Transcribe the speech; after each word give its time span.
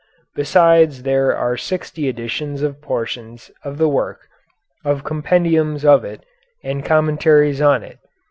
Besides 0.33 1.03
there 1.03 1.37
are 1.37 1.55
sixty 1.55 2.09
editions 2.09 2.63
of 2.63 2.81
portions 2.81 3.51
of 3.63 3.77
the 3.77 3.87
work, 3.87 4.21
of 4.83 5.03
compendiums 5.03 5.85
of 5.85 6.03
it 6.03 6.25
and 6.63 6.83
commentaries 6.83 7.61
on 7.61 7.83
it. 7.83 7.99